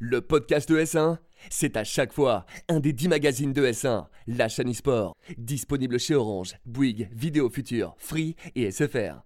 [0.00, 1.16] Le podcast de S1,
[1.50, 6.14] c'est à chaque fois un des 10 magazines de S1, la chaîne e-sport, disponible chez
[6.14, 9.24] Orange, Bouygues, Vidéo Future, Free et SFR.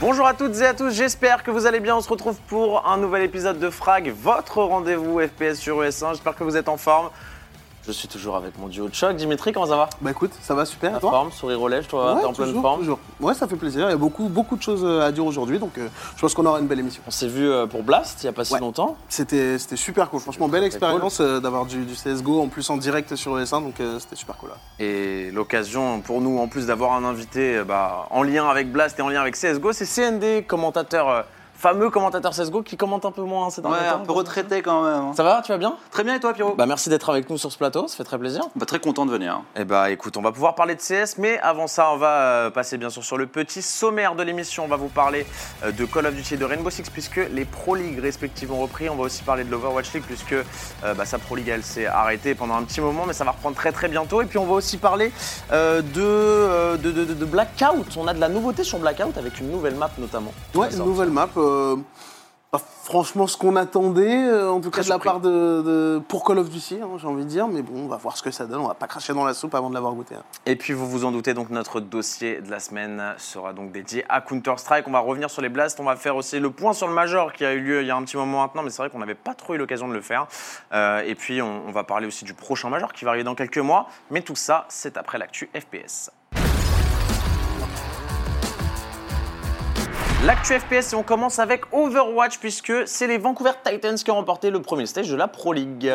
[0.00, 1.96] Bonjour à toutes et à tous, j'espère que vous allez bien.
[1.96, 6.10] On se retrouve pour un nouvel épisode de Frag, votre rendez-vous FPS sur ES1.
[6.12, 7.10] J'espère que vous êtes en forme.
[7.86, 9.16] Je suis toujours avec mon duo de choc.
[9.16, 9.88] Dimitri, comment ça va?
[10.02, 10.92] Bah écoute, ça va super.
[10.92, 11.10] En et toi?
[11.10, 12.80] forme, sourire aux lèvres, toi, Ouais, t'es en pleine toujours, forme.
[12.80, 12.98] toujours.
[13.20, 13.86] Ouais, ça fait plaisir.
[13.88, 16.34] Il y a beaucoup, beaucoup de choses euh, à dire aujourd'hui, donc euh, je pense
[16.34, 17.02] qu'on aura une belle émission.
[17.06, 18.60] On s'est vu euh, pour Blast il n'y a pas si Ouais.
[18.60, 18.96] longtemps.
[19.08, 20.20] C'était, c'était super cool.
[20.20, 23.80] Franchement, belle expérience euh, d'avoir du, du CSGO en plus en direct sur ES1, donc
[23.80, 24.50] euh, c'était super cool.
[24.50, 24.56] là.
[24.78, 29.02] Et l'occasion pour nous, en plus d'avoir un invité bah, en lien avec Blast et
[29.02, 31.22] en lien avec CSGO, c'est CND, commentateur, euh,
[31.60, 33.96] fameux commentateur CSGO qui commente un peu moins hein, ces derniers Ouais, temps.
[33.96, 34.94] un peu retraité quand même.
[34.94, 35.12] hein.
[35.14, 35.76] Ça va, tu vas bien?
[35.90, 36.54] Très bien et toi Pierrot?
[36.56, 38.42] Bah merci d'être avec nous sur ce plateau, ça fait très plaisir.
[38.56, 39.42] Bah, Très content de venir.
[39.56, 42.50] Eh bah écoute, on va pouvoir parler de CS, mais avant ça, on va euh,
[42.50, 44.64] passer bien sûr sur le petit sommaire de l'émission.
[44.64, 45.26] On va vous parler
[45.64, 48.60] euh, de Call of Duty et de Rainbow Six, puisque les Pro League respectives ont
[48.60, 48.88] repris.
[48.88, 51.86] On va aussi parler de l'Overwatch League, puisque euh, bah, sa Pro League, elle s'est
[51.86, 54.22] arrêtée pendant un petit moment, mais ça va reprendre très très bientôt.
[54.22, 55.12] Et puis on va aussi parler
[55.52, 57.96] euh, de, euh, de, de- de- de Blackout.
[57.98, 60.32] On a de la nouveauté sur Blackout, avec une nouvelle map notamment.
[60.54, 61.28] Ouais, une nouvelle map.
[61.36, 61.49] euh,
[62.50, 66.24] pas franchement, ce qu'on attendait, euh, en tout cas de la part de, de- pour
[66.24, 67.46] Call of Duty, hein, j'ai envie de dire.
[67.46, 68.60] Mais bon, on va voir ce que ça donne.
[68.60, 70.16] On va pas cracher dans la soupe avant de l'avoir goûté.
[70.16, 70.22] hein.
[70.46, 74.04] Et puis vous vous en doutez, donc notre dossier de la semaine sera donc dédié
[74.08, 74.88] à Counter-Strike.
[74.88, 77.32] On va revenir sur les blasts, on va faire aussi le point sur le Major
[77.32, 78.98] qui a eu lieu il y a un petit moment maintenant, mais c'est vrai qu'on
[78.98, 80.26] n'avait pas trop eu l'occasion de le faire.
[80.72, 83.36] Euh, et puis on, on va parler aussi du prochain Major qui va arriver dans
[83.36, 83.86] quelques mois.
[84.10, 86.10] Mais tout ça, c'est après l'actu FPS.
[90.26, 94.50] L'actu FPS et on commence avec Overwatch puisque c'est les Vancouver Titans qui ont remporté
[94.50, 95.90] le premier stage de la Pro League.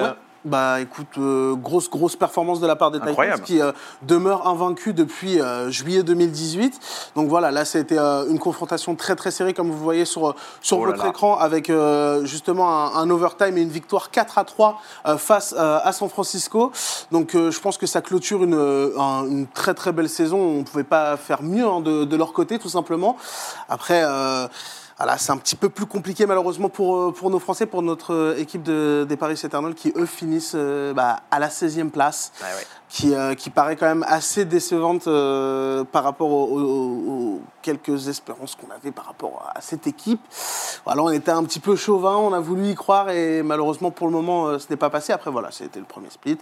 [0.46, 3.44] Bah écoute, euh, grosse grosse performance de la part des Incroyable.
[3.44, 3.72] Titans qui euh,
[4.04, 6.80] demeurent invaincus depuis euh, juillet 2018.
[7.16, 10.78] Donc voilà, là c'était euh, une confrontation très très serrée comme vous voyez sur, sur
[10.78, 11.10] Oh là votre là.
[11.10, 11.72] écran avec
[12.26, 16.72] justement un, un overtime et une victoire 4 à 3 euh, face à San Francisco.
[17.12, 20.38] Donc je pense que ça clôture une, un- une très très belle saison.
[20.38, 23.18] On ne pouvait pas faire mieux hein, de, de leur côté tout simplement.
[23.68, 24.04] Après...
[24.98, 28.14] voilà, c'est un petit peu plus compliqué malheureusement pour, euh, pour nos Français, pour notre
[28.14, 32.32] euh, équipe de, des Paris Eternal qui eux finissent euh, bah, à la 16e place,
[32.42, 32.48] ouais.
[32.88, 38.08] qui, euh, qui paraît quand même assez décevante euh, par rapport aux, aux- aux quelques
[38.08, 40.22] espérances qu'on avait par rapport à cette équipe.
[40.86, 44.08] Voilà, on était un petit peu chauvin, on a voulu y croire et malheureusement pour
[44.08, 45.12] le moment ce n'est pas passé.
[45.12, 46.38] Après voilà, c'était le premier split.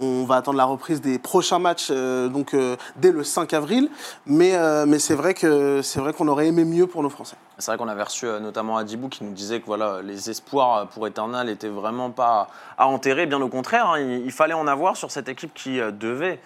[0.00, 3.90] On va attendre la reprise des prochains matchs euh, donc euh, dès le 5 avril,
[4.26, 7.36] mais, euh, mais c'est vrai qu'on aurait aimé mieux pour nos Français.
[7.58, 11.04] C'est vrai qu'on avait reçu notamment Adibou qui nous disait que voilà, les espoirs pour
[11.08, 15.10] Eternal n'étaient vraiment pas à enterrer, bien au contraire, hein, il, fallait en avoir sur
[15.10, 16.38] cette équipe qui devait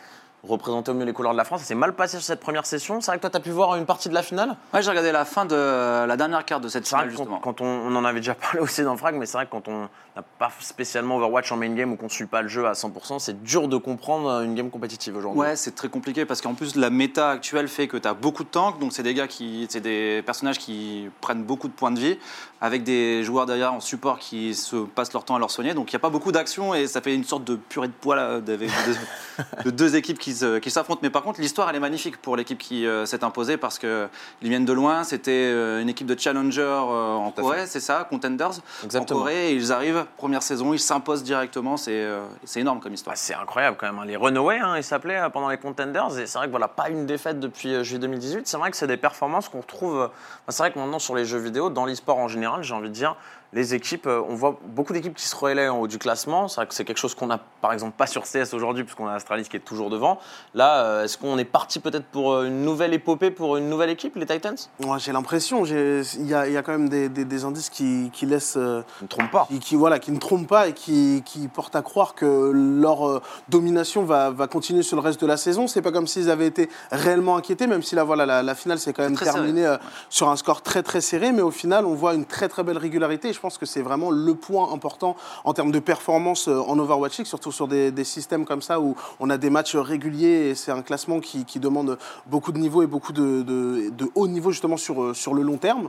[0.49, 1.61] représenter au mieux les couleurs de la France.
[1.61, 3.01] Ça s'est mal passé sur cette première session.
[3.01, 4.57] C'est vrai que toi, tu as pu voir une partie de la finale?
[4.75, 7.39] Ouais, j'ai regardé la fin de la dernière carte de cette finale justement.
[7.39, 9.69] quand on, on en avait déjà parlé aussi dans Frag, mais c'est vrai que quand
[9.69, 12.67] on n'a pas spécialement Overwatch en main game ou qu'on ne suit pas le jeu
[12.67, 15.41] à 100%, c'est dur de comprendre une game compétitive aujourd'hui.
[15.41, 18.45] Ouais, c'est très compliqué parce qu'en plus la méta actuelle fait que tu as beaucoup
[18.45, 21.91] de tanks, donc c'est des gars qui, c'est des personnages qui prennent beaucoup de points
[21.91, 22.19] de vie,
[22.61, 25.75] avec des joueurs derrière en support qui se passent leur temps à leur soigner.
[25.75, 27.93] Donc il n'y a pas beaucoup d'action et ça fait une sorte de purée de
[27.93, 28.71] poil avec
[29.65, 31.01] de deux équipes qui se- qui s'affrontent.
[31.03, 34.09] Mais par contre, l'histoire elle est magnifique pour l'équipe qui euh, s'est imposée parce que
[34.43, 35.05] ils viennent de loin.
[35.05, 38.51] C'était euh, une équipe de challenger euh, en Corée, c'est ça, contenders
[38.85, 39.21] Exactement.
[39.21, 39.51] en Corée.
[39.51, 41.77] Et ils arrivent première saison, ils s'imposent directement.
[41.77, 42.23] C'est euh,
[42.57, 43.15] énorme comme histoire.
[43.15, 43.99] Bah, c'est incroyable quand même.
[43.99, 44.05] hein.
[44.07, 46.19] Les Runaway, hein, ils s'appelaient euh, pendant les Contenders.
[46.19, 48.47] Et c'est vrai que voilà, pas une défaite depuis euh, juillet 2018.
[48.47, 49.99] C'est vrai que c'est des performances qu'on retrouve.
[50.01, 50.13] euh, bah,
[50.51, 52.95] c'est vrai que maintenant sur les jeux vidéo, dans l'e-sport en général, j'ai envie de
[52.95, 53.17] dire,
[53.53, 56.49] les équipes, euh, on voit beaucoup d'équipes qui se relaient en haut du classement.
[56.49, 59.07] C'est vrai que c'est quelque chose qu'on n'a par exemple pas sur CS aujourd'hui, puisqu'on
[59.07, 60.19] a Astralis qui est toujours devant.
[60.55, 63.91] Là, euh, est-ce qu'on est parti peut-être pour euh, une nouvelle épopée pour une nouvelle
[63.91, 64.57] équipe, les Titans?
[64.81, 67.69] Moi, j'ai l'impression, il y a, il y a quand même des, des- des indices
[67.69, 69.47] qui, qui laissent, euh, Je ne me trompe pas.
[69.49, 73.07] qui, qui, voilà, qui ne trompent pas et qui, qui portent à croire que leur
[73.07, 73.21] euh,
[73.51, 75.67] domination va, va continuer sur le reste de la saison.
[75.67, 78.79] C'est pas comme s'ils avaient été réellement inquiétés, même si la, voilà, la, la finale
[78.79, 79.75] s'est quand même terminée serré.
[79.75, 79.79] euh,
[80.09, 82.79] sur un score très très serré, mais au final, on voit une très très belle
[82.79, 83.33] régularité.
[83.33, 87.19] Je pense que c'est vraiment le point important en termes de performance euh, en Overwatch
[87.19, 90.73] League, surtout sur des, systèmes comme ça où on a des matchs réguliers et c'est
[90.73, 94.77] un classement qui, demande beaucoup de niveau et beaucoup de, de- de haut niveau justement
[94.77, 95.89] sur, euh, sur le long terme.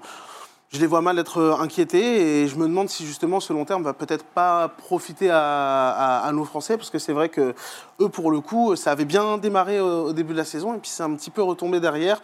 [0.72, 3.66] Je les vois mal être euh, inquiétés et je me demande si justement ce long
[3.66, 7.54] terme va peut-être pas profiter à nos Français parce que c'est vrai que
[8.00, 10.80] eux pour le coup ça avait bien démarré au, au début de la saison et
[10.80, 12.20] puis c'est un petit peu retombé derrière.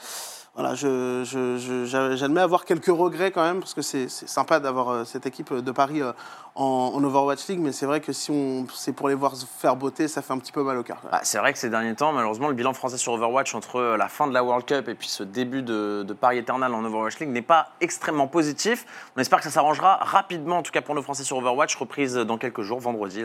[0.56, 4.90] Voilà, je- je- je- j'admets avoir quelques regrets quand même, parce que c'est sympa d'avoir
[4.90, 6.12] euh, cette équipe de Paris euh,
[6.56, 8.34] en, Overwatch League, mais c'est vrai que si
[8.74, 10.98] c'est pour les voir faire beauté, ça fait un petit peu mal au cœur.
[11.10, 13.98] Bah, c'est vrai que ces derniers temps, malheureusement, le bilan français sur Overwatch entre euh,
[13.98, 17.19] la fin de la World Cup et puis ce début de, Paris Eternal en Overwatch
[17.19, 18.86] League n'est pas extrêmement positif.
[19.16, 22.16] On espère que ça s'arrangera rapidement, en tout cas pour nos Français sur Overwatch, reprise
[22.16, 23.24] dans quelques jours, vendredi.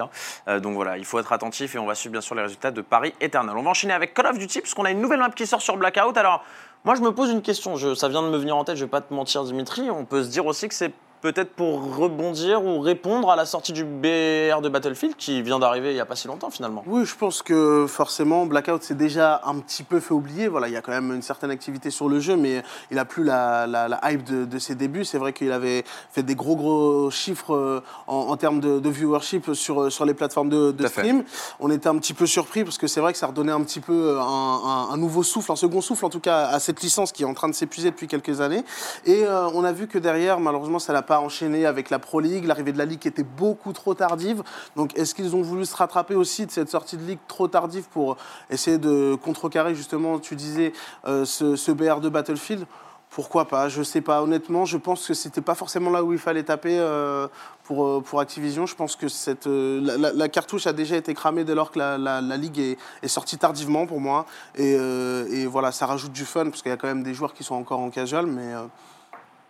[0.49, 2.71] Euh, donc voilà, il faut être attentif et on va suivre bien sûr les résultats
[2.71, 3.57] de Paris Eternal.
[3.57, 5.77] On va enchaîner avec Call of Duty, puisqu'on a une nouvelle map qui sort sur
[5.77, 6.17] Blackout.
[6.17, 6.45] Alors,
[6.85, 8.85] moi je me pose une question, je- ça vient de me venir en tête, je
[8.85, 10.93] vais pas te mentir Dimitri, on peut se dire aussi que c'est
[11.25, 15.89] peut-être pour rebondir ou répondre à la sortie du BR de Battlefield qui vient d'arriver
[15.91, 16.85] il n'y a pas si longtemps finalement.
[16.87, 20.49] Oui, je pense que forcément, Blackout s'est déjà un petit peu fait oublier.
[20.49, 23.07] Voilà, il y a quand même une certaine activité sur le jeu, mais il n'a
[23.07, 25.07] plus la, la- la hype de, de ses débuts.
[25.07, 28.91] C'est vrai qu'il avait fait des gros, gros chiffres euh, en, en termes de, de
[28.91, 31.01] viewership sur, sur les plateformes de, de fait.
[31.01, 31.25] stream.
[31.59, 33.81] On était un petit peu surpris parce que c'est vrai que ça redonnait un petit
[33.81, 37.13] peu un, un- un nouveau souffle, un second souffle en tout cas à cette licence
[37.13, 38.63] qui est en train de s'épuiser depuis quelques années.
[39.07, 42.21] Et euh, on a vu que derrière, malheureusement, ça n'a pas enchaîné avec la Pro
[42.21, 42.45] League.
[42.45, 44.43] L'arrivée de la Ligue était beaucoup trop tardive.
[44.77, 47.89] Donc, est-ce qu'ils ont voulu se rattraper aussi de cette sortie de Ligue trop tardive
[47.91, 48.17] pour
[48.51, 50.73] essayer de contrecarrer, justement, tu disais,
[51.07, 52.67] euh, ce, BR de Battlefield?
[53.11, 53.69] Pourquoi pas?
[53.69, 54.23] Je sais pas.
[54.23, 57.29] Honnêtement, je pense que c'était pas forcément là où il fallait taper euh,
[57.63, 58.67] pour, euh, pour Activision.
[58.67, 62.59] Je pense que cette, la, cartouche a déjà été cramée dès lors que la, ligue
[62.59, 64.27] est, sortie tardivement pour moi.
[64.57, 67.45] Et, voilà, ça rajoute du fun parce qu'il y a quand même des joueurs qui
[67.45, 68.53] sont encore en casual, mais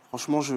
[0.08, 0.56] franchement, je,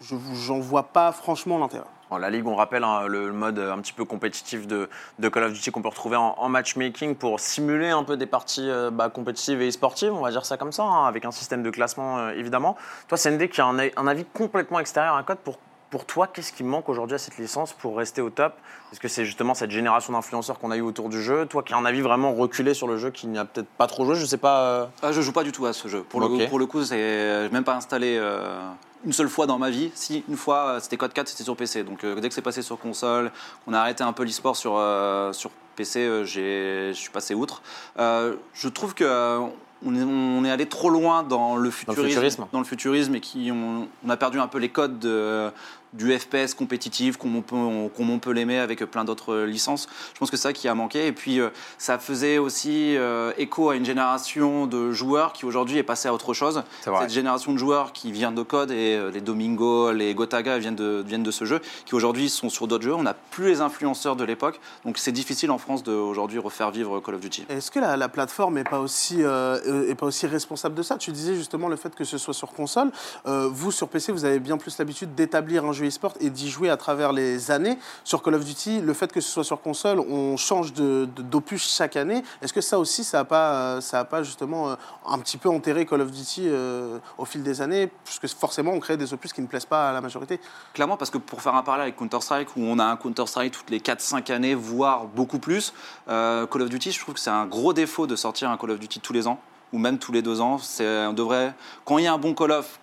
[0.00, 1.84] je, j'en vois pas franchement l'intérêt.
[2.18, 4.88] La Ligue, on rappelle hein, le, mode un petit peu compétitif de,
[5.20, 8.26] de Call of Duty qu'on peut retrouver en, en matchmaking pour simuler un peu des
[8.26, 11.30] parties euh, bah, compétitives et e-sportives, on va dire ça comme ça, hein, avec un
[11.30, 12.76] système de classement euh, évidemment.
[13.06, 16.64] Toi, CND, qui a un, avis complètement extérieur à Code, pour, pour toi, qu'est-ce qui
[16.64, 18.54] manque aujourd'hui à cette licence pour rester au top?
[18.90, 21.46] Est-ce que c'est justement cette génération d'influenceurs qu'on a eu autour du jeu?
[21.46, 23.86] Toi qui as un avis vraiment reculé sur le jeu, qui n'y a peut-être pas
[23.86, 24.62] trop joué, je sais pas.
[24.62, 26.02] euh, Ah, je joue pas du tout à ce jeu.
[26.02, 28.58] Pour, le, pour le coup, c'est j'ai même pas installé euh,
[29.04, 29.90] une seule fois dans ma vie.
[29.94, 31.82] Si, une fois, euh, c'était Code 4, c'était sur PC.
[31.84, 33.30] Donc euh, dès que c'est passé sur console,
[33.66, 37.62] on a arrêté un peu l'e-sport sur, euh, sur PC, j'ai- je suis passé outre.
[37.98, 39.38] Je trouve que
[39.82, 42.46] on est, on est allé trop loin dans le futurisme, futurisme.
[42.52, 45.50] dans le futurisme et qui on, on a perdu un peu les codes de-
[45.92, 49.88] du FPS compétitif comme on peut, on- comme on peut l'aimer avec plein d'autres licences.
[50.14, 51.06] Je pense que c'est ça qui a manqué.
[51.06, 55.78] Et puis, euh, ça faisait aussi euh, écho à une génération de joueurs qui aujourd'hui
[55.78, 56.62] est passée à autre chose.
[57.00, 60.76] Cette génération de joueurs qui vient de code et euh, les Domingo, les Gotaga viennent
[60.76, 62.94] de, viennent de ce jeu, qui aujourd'hui sont sur d'autres jeux.
[62.94, 64.60] On n'a plus les influenceurs de l'époque.
[64.84, 67.46] Donc c'est difficile en France d'aujourd'hui refaire vivre Call of Duty.
[67.48, 70.96] Est-ce que la, la plateforme n'est pas, aussi, est pas aussi responsable de ça?
[70.98, 72.90] Tu disais justement le fait que ce soit sur console.
[73.26, 76.50] Euh, vous, sur PC, vous avez bien plus l'habitude d'établir un jeu e-sport et d'y
[76.50, 77.78] jouer à travers les années.
[78.04, 81.96] Sur Call of Duty, le fait que ce soit sur console, on change d'opus chaque
[81.96, 82.22] année.
[82.42, 84.74] Est-ce que ça aussi, ça n'a pas, euh, ça a pas justement euh,
[85.06, 87.90] un petit peu enterré Call of Duty euh, au fil des années?
[88.04, 90.40] Puisque forcément, on crée des opus qui ne plaisent pas à la majorité.
[90.74, 93.70] Clairement, parce que pour faire un parallèle avec Counter-Strike, où on a un Counter-Strike toutes
[93.70, 95.72] les 4-5 années, voire beaucoup plus,
[96.06, 98.80] Call of Duty, je trouve que c'est un gros défaut de sortir un Call of
[98.80, 99.40] Duty tous les ans,
[99.72, 100.58] ou même tous les deux ans.
[100.80, 101.54] On devrait,
[101.84, 102.78] quand il y a un bon Call of,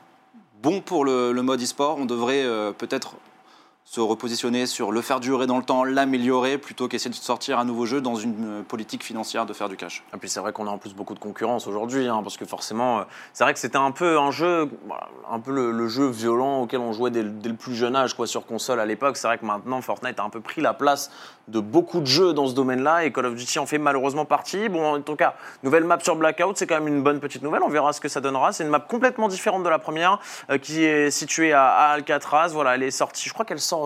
[0.61, 3.15] bon pour le, mode e-sport, on devrait euh, peut-être
[3.89, 7.63] se repositionner sur le faire durer dans le temps, l'améliorer, plutôt qu'essayer de sortir un
[7.63, 10.03] nouveau jeu dans une euh, politique financière de faire du cash.
[10.13, 12.43] Et puis c'est vrai qu'on a en plus beaucoup de concurrence aujourd'hui, hein, parce que
[12.43, 16.09] forcément, euh, c'est vrai que c'était un peu un jeu, voilà, un peu le, jeu
[16.09, 18.85] violent auquel on jouait dès, le- dès le plus jeune âge, quoi, sur console à
[18.85, 19.15] l'époque.
[19.15, 21.09] C'est vrai que maintenant Fortnite a un peu pris la place
[21.47, 24.67] de beaucoup de jeux dans ce domaine-là, et Call of Duty en fait malheureusement partie.
[24.67, 27.63] Bon, en tout cas, nouvelle map sur Blackout, c'est quand même une bonne petite nouvelle.
[27.63, 28.51] On verra ce que ça donnera.
[28.51, 30.19] C'est une map complètement différente de la première,
[30.49, 32.49] euh, qui est située à, à Alcatraz.
[32.51, 33.29] Voilà, elle est sortie.
[33.29, 33.76] Je crois qu'elle sort.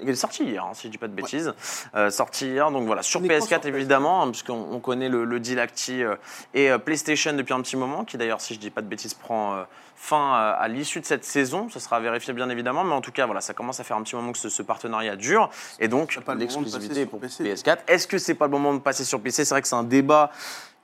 [0.00, 1.52] Elle est sortie hier, hein, si je dis pas de bêtises.
[1.96, 3.66] Euh, sortie hier, donc voilà, sur Uniquement PS4 sur PS4.
[3.66, 6.14] évidemment, hein, puisqu'on on connaît le, le deal Acti euh,
[6.54, 9.14] et euh, PlayStation depuis un petit moment, qui d'ailleurs, si je dis pas de bêtises,
[9.14, 9.64] prend
[9.96, 11.68] fin à l'issue de cette saison.
[11.68, 14.02] Ce sera vérifié bien évidemment, mais en tout cas, voilà, ça commence à faire un
[14.02, 15.50] petit moment que ce, ce partenariat dure,
[15.80, 17.42] et donc le l'exclusivité sur pour PC.
[17.42, 17.78] PS4.
[17.88, 19.82] Est-ce que c'est pas le moment de passer sur PC C'est vrai que c'est un
[19.82, 20.30] débat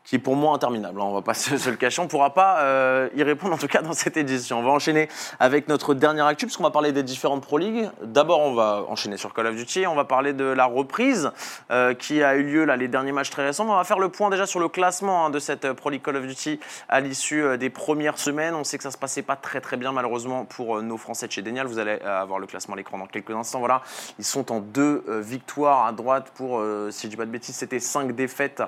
[0.04, 1.00] qui est pour moi interminable.
[1.00, 2.02] hein, On va pas se, le cacher.
[2.02, 4.58] On pourra pas euh, y répondre en tout cas dans cette édition.
[4.60, 5.08] On va enchaîner
[5.40, 7.88] avec notre dernière actu puisqu'on va parler des différentes Pro League.
[8.02, 9.86] D'abord, on va enchaîner sur Call of Duty.
[9.86, 11.30] On va parler de la reprise
[11.70, 13.66] euh, qui a eu lieu là les derniers matchs très récents.
[13.66, 16.02] On va faire le point déjà sur le classement hein, de cette euh, Pro League
[16.02, 18.54] Call of Duty à l'issue des premières semaines.
[18.54, 21.32] On sait que ça se passait pas très très bien malheureusement pour nos Français de
[21.32, 21.66] chez Denial.
[21.66, 23.58] Vous allez avoir le classement à l'écran dans quelques instants.
[23.60, 23.82] Voilà,
[24.18, 27.80] ils sont en deux victoires à droite pour, si je dis pas de bêtises, c'était
[27.80, 28.62] cinq défaites.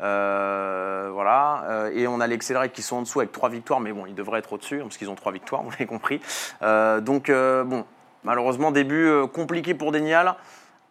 [0.00, 3.92] Euh, voilà, Euh, et on a l'Accelerate qui sont en dessous avec trois victoires, mais
[3.92, 6.20] bon, ils devraient être au-dessus, hein, parce qu'ils ont trois victoires, vous l'avez compris.
[6.62, 7.84] Euh, donc, bon,
[8.24, 10.34] malheureusement, début compliqué pour Denial.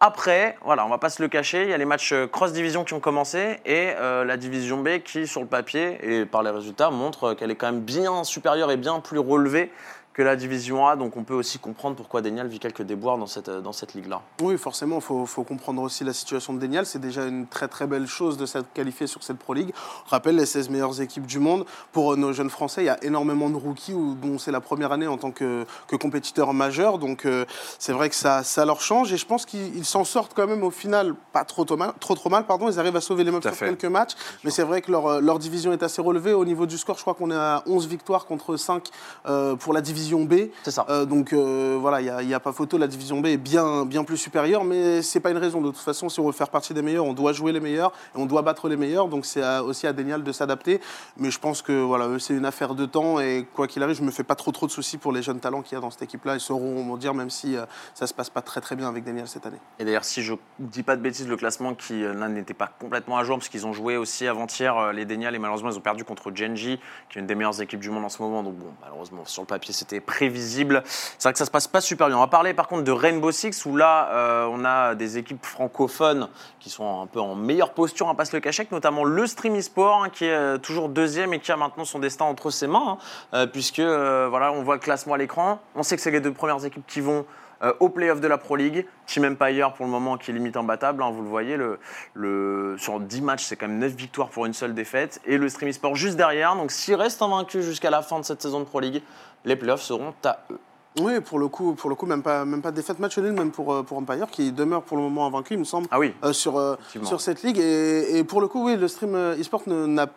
[0.00, 2.94] Après, voilà, on va pas se le cacher, il y a les matchs cross-division qui
[2.94, 7.34] ont commencé et la division B qui, sur le papier et par les résultats, montre
[7.34, 9.72] qu'elle est quand même bien supérieure et bien plus relevée
[10.18, 10.96] que la division A.
[10.96, 14.20] Donc on peut aussi comprendre pourquoi Daniel vit quelques déboires dans cette, dans cette ligue-là.
[14.42, 16.86] Oui, forcément, il faut, faut comprendre aussi la situation de Denial.
[16.86, 19.72] C'est déjà une très très belle chose de s'être qualifié sur cette Pro League.
[20.06, 21.64] On rappelle les 16 meilleures équipes du monde.
[21.92, 24.60] Pour euh, nos jeunes Français, il y a énormément de rookies où- dont c'est la
[24.60, 26.98] première année en tant que, que compétiteur majeur.
[26.98, 27.44] Donc euh,
[27.78, 30.48] c'est vrai que ça, ça leur change et je pense qu'ils ils s'en sortent quand
[30.48, 31.92] même au final pas trop trop mal.
[32.00, 32.68] Trop, trop mal pardon.
[32.68, 33.66] Ils arrivent à sauver les meubles sur fait.
[33.68, 34.14] quelques matchs.
[34.42, 36.32] Mais c'est vrai que leur, euh, leur division est assez relevée.
[36.32, 38.88] Au niveau du score, je crois qu'on est à 11 victoires contre 5
[39.26, 40.50] euh, pour la division B.
[40.62, 40.86] C'est ça.
[40.88, 44.04] Euh, donc euh, voilà, il n'y a, pas photo, la division B est bien, bien
[44.04, 45.60] plus supérieure, mais c'est pas une raison.
[45.60, 47.92] De toute façon, si on veut faire partie des meilleurs, on doit jouer les meilleurs
[48.14, 49.08] et on doit battre les meilleurs.
[49.08, 50.80] Donc c'est aussi à Denial de s'adapter.
[51.16, 54.02] Mais je pense que voilà, c'est une affaire de temps et quoi qu'il arrive, je
[54.02, 55.90] me fais pas trop trop de soucis pour les jeunes talents qu'il y a dans
[55.90, 56.34] cette équipe-là.
[56.34, 59.04] Ils sauront m'en dire, même si euh, ça se passe pas très très bien avec
[59.04, 59.60] Daniel cette année.
[59.78, 63.24] Et d'ailleurs, si je dis pas de bêtises, le classement qui n'était pas complètement à
[63.24, 66.30] jour parce qu'ils ont joué aussi avant-hier les Denial et malheureusement ils ont perdu contre
[66.34, 68.42] Genji, qui est une des meilleures équipes du monde en ce moment.
[68.42, 70.82] Donc bon, malheureusement sur le papier c'était prévisible.
[70.84, 72.16] C'est vrai que ça se passe pas super bien.
[72.16, 75.44] On va parler par contre de Rainbow Six où là euh, on a des équipes
[75.44, 76.28] francophones
[76.60, 79.04] qui sont un peu en meilleure posture, on va pas se le cacher, avec notamment
[79.04, 82.24] le Stream eSport hein, qui est euh, toujours deuxième et qui a maintenant son destin
[82.24, 82.98] entre ses mains, hein,
[83.34, 85.60] euh, puisque voilà on voit le classement à l'écran.
[85.74, 87.24] On sait que c'est les deux premières équipes qui vont
[87.62, 88.86] euh, au playoff de la Pro League.
[89.06, 91.78] Team Empire pour le moment qui est limite imbattable, hein, vous le voyez, le,
[92.14, 95.20] le- sur 10 matchs c'est quand même 9 victoires pour une seule défaite.
[95.26, 98.42] Et le Stream Sport juste derrière, donc s'il reste invaincu jusqu'à la fin de cette
[98.42, 99.02] saison de Pro League,
[99.44, 100.58] les playoffs seront à eux.
[101.00, 103.32] Oui, pour le coup, pour le coup même pas, même pas de défaite match nul,
[103.32, 105.86] même pour, euh, pour Empire, qui demeure pour le moment invaincu, il me semble.
[105.92, 106.74] Ah oui, euh, sur, euh,
[107.06, 107.58] sur cette ligue.
[107.58, 110.08] Et, et pour le coup, oui, le stream e-sport n'a-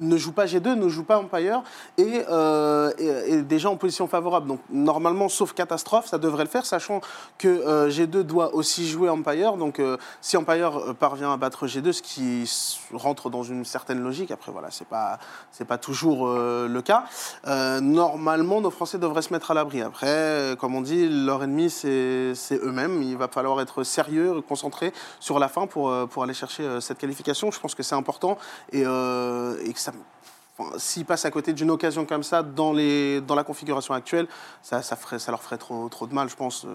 [0.00, 1.62] ne joue pas G2, ne joue pas Empire
[1.98, 4.48] et, euh, et- déjà en position favorable.
[4.48, 7.00] Donc normalement, sauf catastrophe, ça devrait le faire, sachant
[7.38, 9.56] que euh, G2 doit aussi jouer Empire.
[9.56, 12.50] Donc euh, si Empire euh, parvient à battre G2, ce qui
[12.92, 15.18] rentre dans une certaine logique, après voilà, c'est pas
[15.68, 17.04] pas toujours le cas.
[17.80, 19.80] Normalement, nos Français devraient se mettre à l'abri.
[19.80, 23.02] Après, comme on dit, leur ennemi c'est eux-mêmes.
[23.02, 27.50] Il va falloir être sérieux, concentré sur la fin pour pour aller chercher cette qualification.
[27.50, 28.36] Je pense que c'est important
[28.72, 28.84] et,
[29.84, 30.13] ça.
[30.58, 34.26] Enfin, S'ils passent à côté d'une occasion comme ça dans, les, dans la configuration actuelle,
[34.62, 36.64] ça, ça, ferait, ça leur ferait trop, trop de mal, je pense.
[36.64, 36.68] Euh,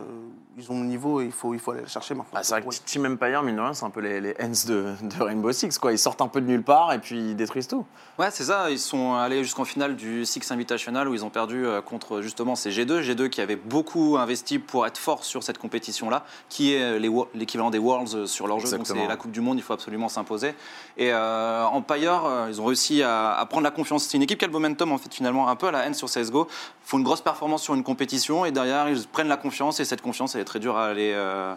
[0.57, 2.31] Ils ont le niveau et il faut, il faut aller le chercher maintenant.
[2.39, 2.75] Ah, c'est vrai que.
[2.85, 5.77] Team Empire, mine de rien, c'est un peu les, les Hens de, de Rainbow Six.
[5.77, 5.91] Quoi.
[5.93, 7.85] Ils sortent un peu de nulle part et puis ils détruisent tout.
[8.17, 8.69] Ouais, c'est ça.
[8.69, 12.55] Ils sont allés jusqu'en finale du Six Invitational où ils ont perdu euh, contre justement
[12.55, 13.01] ces G2.
[13.01, 17.69] G2 qui avaient beaucoup investi pour être fort sur cette compétition-là, qui est euh, l'équivalent
[17.69, 18.69] des Worlds sur leur jeu.
[18.75, 20.53] Donc c'est la Coupe du Monde, il faut absolument s'imposer.
[20.97, 24.05] Et euh, Empire, ils ont réussi à, à prendre la confiance.
[24.05, 25.93] C'est une équipe qui a le momentum en fait finalement un peu à la haine
[25.93, 26.47] sur CSGO.
[26.49, 29.85] Ils font une grosse performance sur une compétition et derrière ils prennent la confiance et
[29.85, 31.13] cette confiance elle est très dure à aller.
[31.13, 31.55] euh,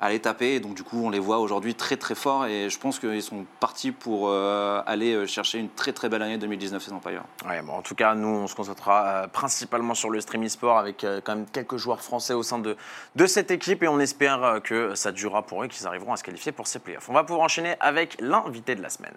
[0.00, 0.60] à les taper.
[0.60, 2.46] Donc, du coup, on les voit aujourd'hui très très forts.
[2.46, 6.20] Et je pense qu'ils sont partis pour euh, aller euh, chercher une très très belle
[6.20, 7.22] année 2019 ces Empire.
[7.48, 11.06] Ouais, bon, en tout cas, nous, on se concentrera principalement sur le stream e-sport avec
[11.24, 12.76] quand même quelques joueurs français au sein de,
[13.16, 16.24] de cette équipe et on espère que ça durera pour eux, qu'ils arriveront à se
[16.24, 17.08] qualifier pour ces playoffs.
[17.08, 19.14] On va pouvoir enchaîner avec l'invité de la semaine.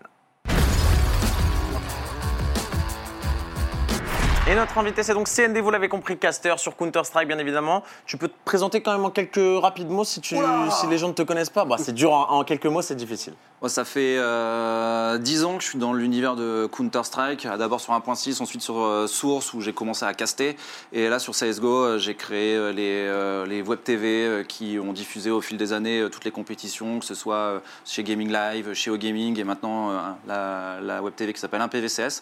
[4.49, 7.83] Et notre invité, c'est donc CND, vous l'avez compris, caster sur Counter-Strike, bien évidemment.
[8.05, 10.97] Tu peux te présenter quand même en quelques rapides mots si, tu, Oula si les
[10.97, 11.65] gens ne te connaissent pas.
[11.65, 13.33] Bah, c'est dur, en, en quelques mots, c'est difficile.
[13.61, 17.91] Moi, ça fait euh, 10 ans que je suis dans l'univers de Counter-Strike, d'abord sur
[17.91, 20.55] 1.6, ensuite sur euh, Source où j'ai commencé à caster.
[20.93, 24.79] Et là sur CSGO, euh, j'ai créé euh, les, euh, les web TV euh, qui
[24.79, 28.03] ont diffusé au fil des années euh, toutes les compétitions, que ce soit euh, chez
[28.03, 32.21] Gaming Live, chez O-Gaming et maintenant euh, la, la web TV qui s'appelle 1PVCS.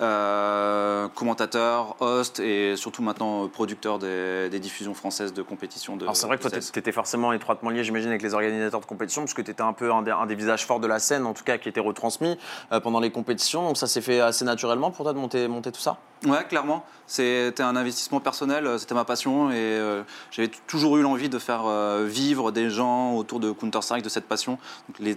[0.00, 6.04] Euh, commentateur, host et surtout maintenant euh, producteur des, des diffusions françaises de compétitions de
[6.04, 8.86] Alors c'est vrai que toi, tu étais forcément étroitement lié, j'imagine, avec les organisateurs de
[8.86, 10.98] compétition, parce que tu étais un peu un des, un des visages forts de la
[10.98, 12.38] scène, en tout cas, qui était retransmis
[12.72, 13.66] euh, pendant les compétitions.
[13.66, 15.98] Donc ça s'est fait assez naturellement pour toi de monter, monter tout ça?
[16.24, 16.84] Ouais, clairement.
[17.08, 21.64] C'était un investissement personnel, c'était ma passion et euh, j'avais toujours eu l'envie de faire
[21.66, 24.56] euh, vivre des gens autour de Counter-Strike, de cette passion.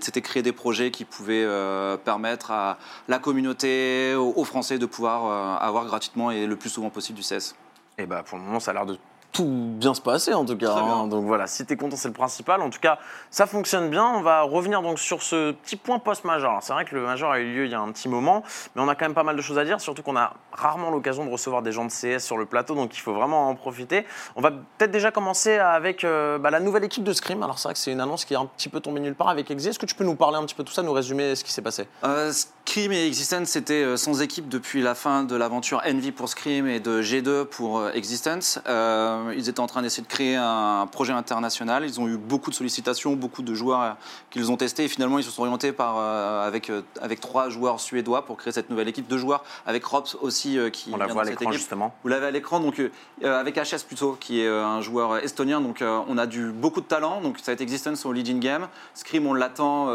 [0.02, 4.86] C'était créer des projets qui pouvaient euh, permettre à la communauté, aux, aux Français de
[4.86, 7.56] pouvoir euh, avoir gratuitement et le plus souvent possible du CS.
[7.98, 8.98] Et bah pour le moment, ça a l'air de
[9.36, 10.72] tout bien se passer en tout cas.
[10.72, 11.08] Hein.
[11.08, 12.62] Donc voilà, si tu es content, c'est le principal.
[12.62, 12.98] En tout cas,
[13.30, 14.06] ça fonctionne bien.
[14.06, 16.60] On va revenir donc sur ce petit point post-major.
[16.62, 18.44] C'est vrai que le major a eu lieu il y a un petit moment,
[18.76, 20.90] mais on a quand même pas mal de choses à dire, surtout qu'on a rarement
[20.90, 23.56] l'occasion de recevoir des gens de CS sur le plateau, donc il faut vraiment en
[23.56, 24.06] profiter.
[24.38, 27.44] On va peut-être déjà commencer avec euh, bah, la nouvelle équipe de Scream.
[27.44, 29.30] Alors c'est vrai que c'est une annonce qui est un petit peu tombée nulle part
[29.30, 29.70] avec Exi.
[29.70, 31.44] Est-ce que tu peux nous parler un petit peu de tout ça, nous résumer ce
[31.44, 31.88] qui s'est passé?
[32.06, 32.32] Euh,
[32.66, 36.68] Scream et Existence, c'était euh, sans équipe depuis la fin de l'aventure Envy pour Scream
[36.68, 38.60] et de G2 pour euh, Existence.
[38.68, 41.84] Euh, Euh, ils étaient en train d'essayer de créer un projet international.
[41.86, 43.92] Ils ont eu beaucoup de sollicitations, beaucoup de joueurs euh,
[44.30, 44.86] qu'ils ont testés.
[44.86, 48.54] Et finalement, ils se sont orientés par, euh, avec, avec trois joueurs suédois pour créer
[48.54, 49.08] cette nouvelle équipe.
[49.08, 51.94] Deux joueurs avec Rops aussi qui On la voit à l'écran justement.
[52.04, 52.82] Vous l'avez à l'écran, donc
[53.24, 55.62] avec HS plutôt, qui est un joueur estonien.
[55.62, 57.22] Donc on a du beaucoup de talent.
[57.22, 58.68] Donc ça va être Existence au leading game.
[58.94, 59.86] Scream, on l'attend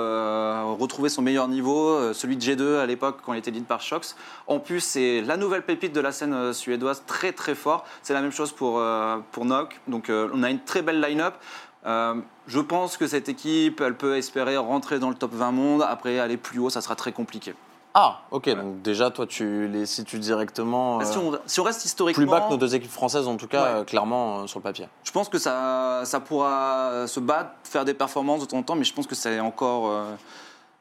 [0.77, 4.17] retrouver son meilleur niveau, celui de G2 à l'époque quand il était lead par Shox.
[4.47, 7.85] En plus, c'est la nouvelle pépite de la scène suédoise, très très fort.
[8.03, 9.81] C'est la même chose pour euh, pour Nock.
[9.89, 11.35] Donc euh, on a une très belle line-up.
[11.87, 12.15] Euh,
[12.47, 15.83] je pense que cette équipe, elle peut espérer rentrer dans le top 20 monde.
[15.89, 17.55] Après, aller plus haut, ça sera très compliqué.
[17.95, 21.01] Ah, ok, donc déjà, toi, tu les situes directement.
[21.05, 23.37] Si, euh, on, si on reste historiquement, plus bas que nos deux équipes françaises, en
[23.37, 23.79] tout cas, Ouais.
[23.81, 24.87] euh, clairement, euh, sur le papier.
[25.03, 28.77] Je pense que ça, ça pourra se battre, faire des performances de temps en temps,
[28.77, 29.91] mais je pense que c'est encore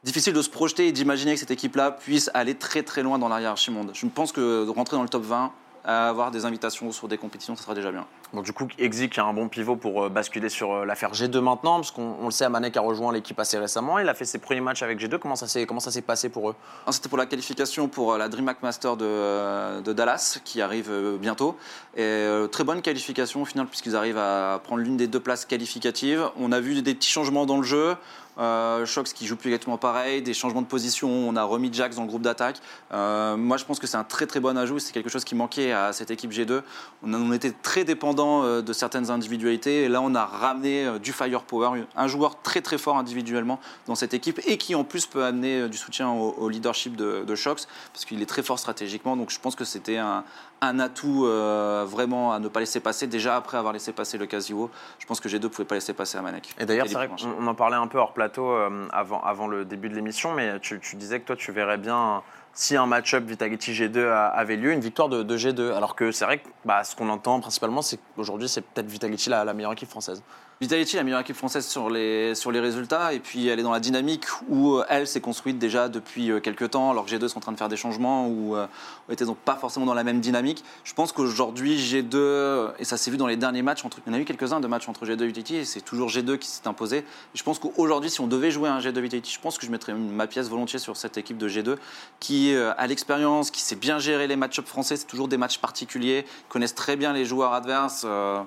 [0.03, 3.27] difficile de se projeter et d'imaginer que cette équipe-là puisse aller très très loin dans
[3.27, 3.89] la hiérarchie monde.
[3.93, 5.51] Je pense que de rentrer dans le top 20,
[5.83, 8.05] avoir des invitations sur des compétitions, ça sera déjà bien.
[8.31, 11.13] Bon, du coup, Exi qui a un bon pivot pour euh, basculer sur euh, l'affaire
[11.13, 13.97] G2 maintenant, parce qu'on on le sait, Amanek a rejoint l'équipe assez récemment.
[13.97, 15.17] Il a fait ses premiers matchs avec G2.
[15.17, 16.55] Comment ça s'est comment ça s'est passé pour eux?
[16.83, 20.91] Alors, C'était pour la qualification pour euh, la DreamHack Master de, de Dallas qui arrive
[21.19, 21.57] bientôt.
[21.97, 26.29] Et très bonne qualification au final puisqu'ils arrivent à prendre l'une des deux places qualificatives.
[26.39, 27.95] On a vu des petits changements dans le jeu.
[28.39, 31.09] Euh, Shox qui joue plus exactement pareil, des changements de position.
[31.09, 32.57] On a remis Jax dans le groupe d'attaque.
[32.93, 34.79] Euh, moi, je pense que c'est un très très bon ajout.
[34.79, 36.61] C'est quelque chose qui manquait à cette équipe G2.
[37.03, 39.83] On, était très dépendant euh, de certaines individualités.
[39.83, 43.95] Et là, on a ramené euh, du firepower, un joueur très très fort individuellement dans
[43.95, 47.35] cette équipe et qui en plus peut amener du soutien au, au leadership de, de
[47.35, 49.17] Shox parce qu'il est très fort stratégiquement.
[49.17, 50.23] Donc, je pense que c'était un,
[50.61, 53.07] un atout euh, vraiment à ne pas laisser passer.
[53.07, 56.17] Déjà après avoir laissé passer le Casio, je pense que G2 pouvait pas laisser passer
[56.17, 56.53] à Manek.
[56.59, 59.47] Et d'ailleurs, c'est vrai qu'on on en parlait un peu hors plateau euh, avant, avant
[59.47, 62.85] le début de l'émission, mais tu, tu disais que toi, tu verrais bien si un
[62.85, 65.73] match-up Vitality G2 a- avait lieu, une victoire de, de G2.
[65.73, 69.29] Alors que c'est vrai que bah, ce qu'on entend principalement, c'est qu'aujourd'hui, c'est peut-être Vitality
[69.29, 70.21] la, meilleure équipe française.
[70.61, 73.71] Vitality, la meilleure équipe française sur les, sur les résultats, et puis elle est dans
[73.71, 77.29] la dynamique où euh, elle s'est construite déjà depuis euh, quelques temps, alors que G2
[77.29, 78.67] sont en train de faire des changements, ou euh,
[79.09, 80.65] était donc pas forcément dans la même dynamique.
[80.83, 84.13] Je pense qu'aujourd'hui, G2, et ça s'est vu dans les derniers matchs, entre, il y
[84.13, 86.49] en a eu quelques-uns de matchs entre G2 et Vitality, et c'est toujours G2 qui
[86.49, 87.05] s'est imposé.
[87.35, 89.93] Je pense qu'aujourd'hui, si on devait jouer un G2 Vitality, je pense que je mettrais
[89.93, 91.77] ma pièce volontiers sur cette équipe de G2,
[92.19, 95.59] qui euh, a l'expérience, qui sait bien gérer les match-ups français, c'est toujours des matchs
[95.59, 98.03] particuliers, connaissent très bien les joueurs adverses.
[98.05, 98.41] euh,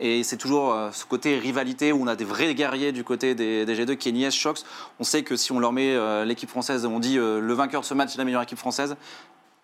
[0.00, 3.34] et c'est toujours euh, ce côté rivalité où on a des vrais guerriers du côté
[3.34, 4.64] des, des G2, Kenny S, Shox.
[4.98, 8.14] On sait que si on leur met l'équipe française, on dit le vainqueur ce match
[8.14, 8.96] est la meilleure équipe française,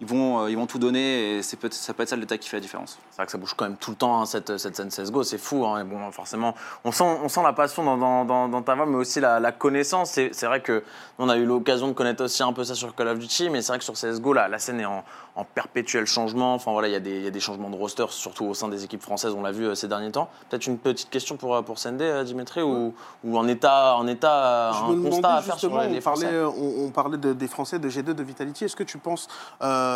[0.00, 2.48] ils vont, euh, ils vont tout donner et ça peut être ça le détail qui
[2.48, 2.98] fait la différence.
[3.10, 5.24] C'est vrai que ça bouge quand même tout le temps, hein, cette, cette scène CSGO,
[5.24, 5.66] c'est fou.
[5.66, 5.80] hein.
[5.80, 8.86] Et bon, forcément, on sent, on sent la passion dans, dans- dans- dans ta voix,
[8.86, 10.10] mais aussi la, la connaissance.
[10.10, 10.84] C'est c'est vrai que
[11.18, 13.60] on a eu l'occasion de connaître aussi un peu ça sur Call of Duty, mais
[13.60, 15.02] c'est vrai que sur CSGO, la, la scène est en,
[15.34, 16.54] en perpétuel changement.
[16.54, 18.54] Enfin voilà, il y, a des- il y a des changements de roster, surtout au
[18.54, 20.30] sein des équipes françaises, on l'a vu euh, ces derniers temps.
[20.48, 24.06] Peut-être une petite question pour, euh, pour Sendé, euh, Dimitri, ou, ou en état, en
[24.06, 27.18] état Je un constat à faire sur les on parlait, Français euh, on, on parlait
[27.18, 28.64] de- des Français, de G2, de Vitality.
[28.66, 29.26] Est-ce que tu penses
[29.60, 29.86] euh,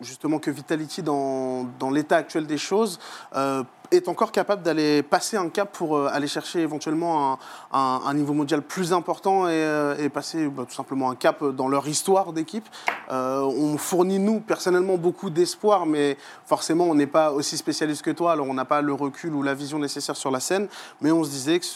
[0.00, 2.98] justement que Vitality, dans, dans l'état actuel des choses,
[3.36, 7.38] euh, est encore capable d'aller passer un cap pour euh, aller chercher éventuellement
[7.72, 11.68] un, un- niveau mondial plus important et, euh, passer bah, tout simplement un cap dans
[11.68, 12.66] leur histoire d'équipe.
[13.10, 18.10] Euh, On fournit, nous, personnellement, beaucoup d'espoir, mais forcément, on n'est pas aussi spécialiste que
[18.10, 20.68] toi, alors on n'a pas le recul ou la vision nécessaire sur la scène,
[21.02, 21.66] mais on se disait que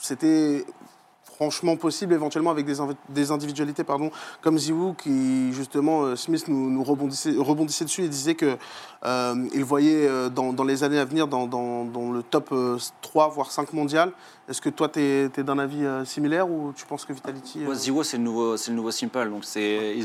[0.00, 0.66] c'était
[1.40, 4.10] franchement possible éventuellement avec des, individualités pardon,
[4.42, 8.58] comme Ziwoo qui justement euh, Smith nous, nous rebondissait, rebondissait dessus et disait que
[9.06, 12.50] euh, il voyait euh, dans, dans les années à venir dans, dans- dans le top
[12.52, 14.12] euh, 3 voire 5 mondial.
[14.50, 17.68] Est-ce que toi tu es, d'un avis euh, similaire ou tu penses que Vitality euh,
[17.70, 19.30] Ouais, c'est le nouveau, c'est le nouveau Simple.
[19.30, 19.96] Donc c'est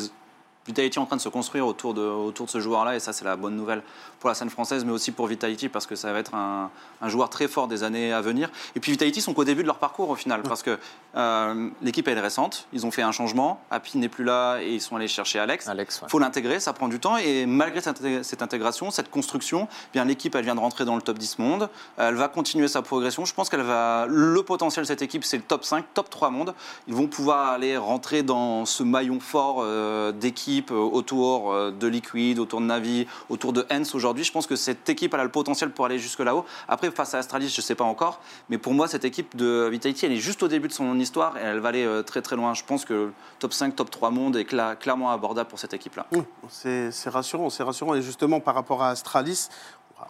[0.68, 3.14] Vitality est en train de se construire autour de, autour de ce joueur-là et ça
[3.14, 3.84] c'est la bonne nouvelle
[4.20, 7.10] pour la scène française mais aussi pour Vitality parce que ça va être un, un
[7.10, 8.50] joueur très fort des années à venir.
[8.76, 10.78] Et puis Vitality sont qu'au début de leur parcours au final parce que
[11.16, 14.74] euh, l'équipe elle est récente, ils ont fait un changement, Happy n'est plus là et
[14.74, 15.68] ils sont allés chercher Alex.
[15.68, 15.86] Ouais.
[16.04, 17.18] Il faut l'intégrer, ça prend du temps.
[17.18, 21.02] Et malgré cette intégration, cette construction, eh bien l'équipe, elle vient de rentrer dans le
[21.02, 21.70] top 10 monde.
[21.98, 23.26] Elle va continuer sa progression.
[23.26, 24.06] Je pense qu'elle va.
[24.10, 26.54] Le potentiel de cette équipe, c'est le top 5, top 3 monde.
[26.88, 31.88] Ils vont pouvoir aller rentrer dans ce maillon fort euh, d'équipe euh, autour euh, de
[31.88, 34.24] Liquid, autour de Navi, autour de Hens aujourd'hui.
[34.24, 36.46] Je pense que cette équipe, a le potentiel pour aller jusque là-haut.
[36.68, 38.20] Après, face à Astralis, je ne sais pas encore.
[38.50, 41.38] Mais pour moi, cette équipe de Vitality, elle est juste au début de son histoire
[41.38, 42.54] et elle va aller euh, très très loin.
[42.54, 46.06] Je pense que top 5, top 3 monde est cla- clairement abordable pour cette équipe-là.
[46.50, 47.96] C'est c'est rassurant, c'est rassurant.
[47.96, 49.48] Et justement, par rapport à Astralis,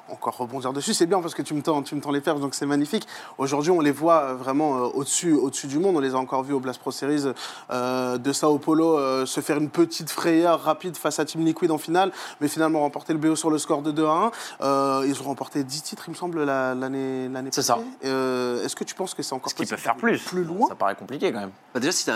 [0.09, 2.39] encore rebondir dessus, c'est bien parce que tu me tends, tu me tends les perches,
[2.39, 3.07] donc c'est magnifique.
[3.37, 5.95] Aujourd'hui, on les voit euh, vraiment euh, au-dessus, au-dessus du monde.
[5.95, 7.31] On les a encore vus au Blast Pro Series
[7.71, 11.69] euh, de Sao Paulo euh, se faire une petite frayeur rapide face à Team Liquid
[11.71, 14.31] en finale, mais finalement remporter le BO sur le score de 2 à 1.
[14.61, 17.67] Euh, ils ont remporté 10 titres, il me semble, la- l'année, l'année C'est passée.
[17.67, 18.07] ça.
[18.07, 20.67] Euh, est-ce que tu penses que c'est encore qu'ils possible peuvent faire plus Plus loin
[20.67, 21.51] Ça paraît compliqué quand même.
[21.73, 22.09] Bah déjà, si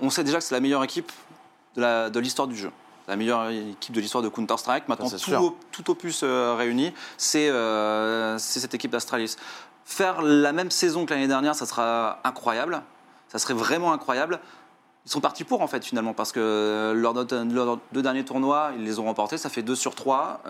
[0.00, 1.10] on sait déjà que c'est la meilleure équipe
[1.76, 2.70] de la- de l'histoire du jeu.
[3.08, 4.88] La meilleure équipe de l'histoire de Counter-Strike.
[4.88, 9.36] Maintenant, c'est tout, op- tout opus euh, réuni, c'est euh, c'est cette équipe d'Astralis.
[9.84, 12.82] Faire la même saison que l'année dernière, ça sera incroyable.
[13.28, 14.40] Ça serait vraiment incroyable.
[15.06, 18.84] Ils sont partis pour, en fait, finalement, parce que leurs leurs deux derniers tournois, ils
[18.84, 19.36] les ont remportés.
[19.36, 20.40] Ça fait 2 sur 3.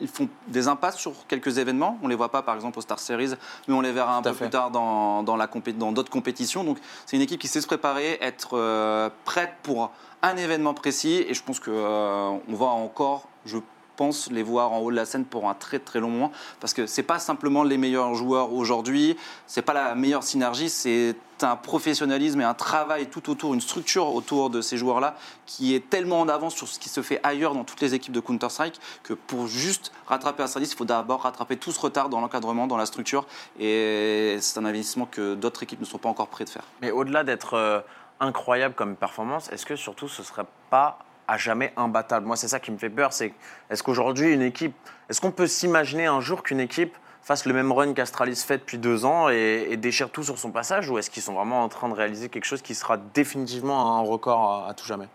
[0.00, 1.98] ils font des impasses sur quelques événements.
[2.00, 3.34] On ne les voit pas, par exemple, au Star Series,
[3.68, 4.44] mais on les verra un peu fait.
[4.46, 6.64] plus tard dans d'autres compétitions.
[6.64, 9.90] Donc, c'est une équipe qui sait se préparer, être euh, prête pour
[10.22, 11.24] un événement précis.
[11.28, 13.58] Et je pense qu'on va encore, je
[14.00, 16.32] pense, les voir en haut de la scène pour un très très long moment.
[16.58, 19.14] Parce que c'est pas simplement les meilleurs joueurs aujourd'hui,
[19.46, 24.14] c'est pas la meilleure synergie, c'est un professionnalisme et un travail tout autour, une structure
[24.14, 27.54] autour de ces joueurs-là qui est tellement en avance sur ce qui se fait ailleurs
[27.54, 31.58] dans toutes les équipes de Counter-Strike que pour juste rattraper Astralis, il faut d'abord rattraper
[31.58, 33.26] tout ce retard dans l'encadrement, dans la structure.
[33.58, 36.64] Et c'est un investissement que d'autres équipes ne sont pas encore prêtes de faire.
[36.80, 37.80] Mais au-delà d'être euh,
[38.20, 42.26] incroyable comme performance, est-ce que surtout ce serait pas à jamais imbattable?
[42.26, 43.12] Moi, c'est ça qui me fait peur.
[43.12, 43.32] C'est
[43.70, 44.74] est-ce qu'aujourd'hui une équipe,
[45.08, 48.78] est-ce qu'on peut s'imaginer un jour qu'une équipe fasse le même run qu'Astralis fait depuis
[48.78, 51.88] deux ans et, déchire tout sur son passage, ou est-ce qu'ils sont vraiment en train
[51.88, 55.08] de réaliser quelque chose qui sera définitivement un record à tout jamais?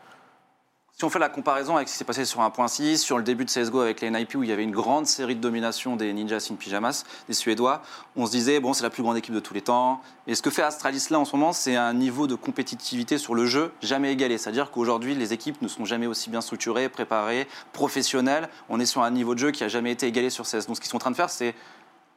[0.98, 3.44] Si on fait la comparaison avec ce qui s'est passé sur 1.6, sur le début
[3.44, 6.14] de CSGO avec les NIP où il y avait une grande série de domination des
[6.14, 7.82] Ninjas in Pyjamas, des Suédois,
[8.16, 10.00] on se disait, bon, c'est la plus grande équipe de tous les temps.
[10.26, 13.36] Et ce que fait Astralis là en ce moment, c'est un niveau de compétitivité sur
[13.36, 14.38] le jeu jamais égalé.
[14.38, 18.48] C'est-à-dire qu'aujourd'hui, les équipes ne sont jamais aussi bien structurées, préparées, professionnelles.
[18.70, 20.66] On est sur un niveau de jeu qui a jamais été égalé sur CS.
[20.66, 21.56] Donc ce qu'ils sont en train de faire, c'est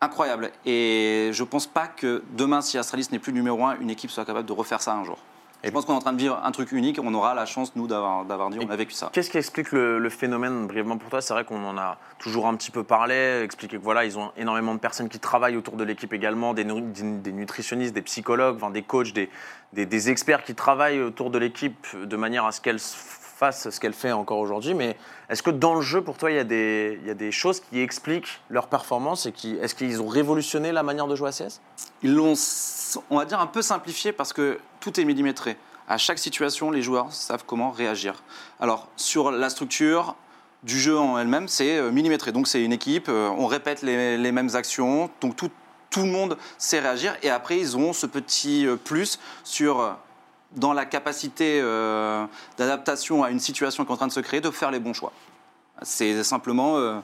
[0.00, 0.52] incroyable.
[0.64, 4.24] Et je pense pas que demain, si Astralis n'est plus numéro un, une équipe soit
[4.24, 5.18] capable de refaire ça un jour.
[5.64, 7.00] Et- je pense qu'on est en train de vivre un truc unique.
[7.02, 9.10] On aura la chance, nous, d'avoir dit, on a vécu ça.
[9.12, 11.20] Qu'est-ce qui explique le, le phénomène brièvement pour toi?
[11.20, 14.30] C'est vrai qu'on en a toujours un petit peu parlé, expliqué que voilà, ils ont
[14.36, 18.02] énormément de personnes qui travaillent autour de l'équipe également, des, nu- des- des nutritionnistes, des
[18.02, 19.28] psychologues, enfin, des coachs, des,
[19.72, 22.78] des- des experts qui travaillent autour de l'équipe de manière à ce qu'elle
[23.38, 24.74] fasse ce qu'elle fait encore aujourd'hui.
[24.74, 24.96] Mais
[25.30, 28.66] est-ce que dans le jeu, pour toi, il y, a des, choses qui expliquent leur
[28.66, 31.60] performance et qui est-ce qu'ils ont révolutionné la manière de jouer à CS
[32.02, 32.34] Ils l'ont,
[33.10, 35.56] on va dire, un peu simplifié parce que tout est millimétré.
[35.86, 38.22] À chaque situation, les joueurs savent comment réagir.
[38.60, 40.16] Alors, sur la structure
[40.64, 42.32] du jeu en elle-même, c'est euh, millimétré.
[42.32, 45.50] Donc, c'est une équipe, euh, on répète les, mêmes actions, donc tout,
[45.90, 47.16] tout le monde sait réagir.
[47.22, 49.96] Et après, ils ont ce petit euh, plus sur,
[50.52, 54.40] dans la capacité euh, d'adaptation à une situation qui est en train de se créer,
[54.40, 55.12] de faire les bons choix.
[55.82, 56.98] C'est simplement, euh,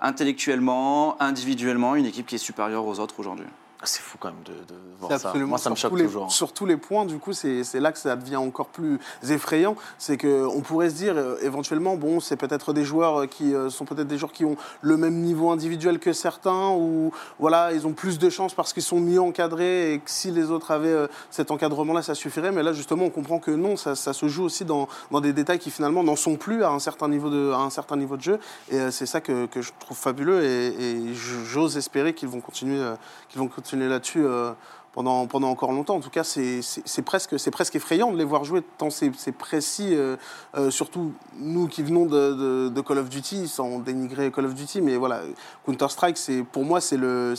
[0.00, 3.46] intellectuellement, individuellement, une équipe qui est supérieure aux autres aujourd'hui.
[3.86, 4.52] C'est fou quand même de,
[4.98, 5.32] voir ça.
[5.34, 6.30] Moi, ça me choque les- toujours.
[6.32, 9.76] Sur tous les points, du coup, c'est là que ça devient encore plus effrayant.
[9.98, 13.70] C'est qu'on pourrait se dire, euh, éventuellement, bon, c'est peut-être des joueurs euh, qui euh,
[13.70, 17.86] sont peut-être des joueurs qui ont le même niveau individuel que certains, ou voilà, ils
[17.86, 20.88] ont plus de chances parce qu'ils sont mieux encadrés et que si les autres avaient
[20.88, 22.52] euh, cet encadrement-là, ça suffirait.
[22.52, 25.32] Mais là, justement, on comprend que non, ça, ça se joue aussi dans, dans des
[25.32, 28.16] détails qui finalement n'en sont plus à un certain niveau de, à un certain niveau
[28.16, 28.40] de jeu.
[28.70, 32.80] Et c'est ça que, que je trouve fabuleux et, et j'ose espérer qu'ils vont continuer,
[33.28, 34.24] qu'ils vont continuer là-dessus.
[34.24, 34.52] euh,
[34.96, 35.96] pendant, pendant encore longtemps.
[35.96, 40.16] En tout cas, c'est presque, presque effrayant de les voir jouer tant c'est précis, euh,
[40.56, 44.96] euh, surtout nous qui venons de, Call of Duty, sans dénigrer Call of Duty, mais
[44.96, 45.20] voilà,
[45.66, 46.18] Counter-Strike,
[46.50, 47.34] pour moi, c'est le,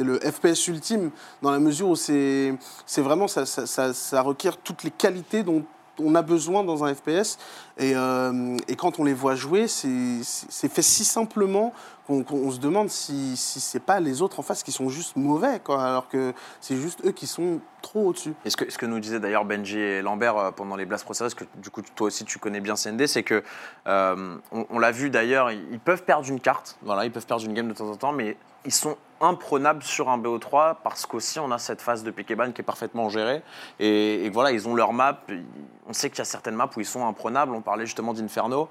[0.00, 1.10] le FPS ultime,
[1.42, 2.56] dans la mesure où c'est
[2.96, 5.64] vraiment, ça, ça, ça requiert toutes les qualités dont
[5.98, 7.38] on a besoin dans un FPS.
[7.78, 11.72] Et, euh, et quand on les voit jouer, c'est fait si simplement
[12.06, 15.60] qu'on se demande si, si c'est pas les autres en face qui sont juste mauvais,
[15.68, 18.34] alors que c'est juste eux qui sont trop au-dessus.
[18.46, 21.34] Ce que, ce que nous disaient d'ailleurs Benji et Lambert euh, pendant les Blast Process,
[21.34, 23.42] que du coup toi aussi tu connais bien CND, c'est que
[23.86, 27.46] euh, on, on l'a vu d'ailleurs, ils peuvent perdre une carte, voilà, ils peuvent perdre
[27.46, 31.38] une game de temps en temps, mais ils sont imprenables sur un BO3 parce qu'aussi
[31.38, 33.42] on a cette phase de pick and ban qui est parfaitement gérée
[33.80, 35.20] et, voilà ils ont leur map.
[35.88, 37.54] On sait qu'il y a certaines maps où ils sont imprenables.
[37.54, 38.68] On parlait justement d'Inferno.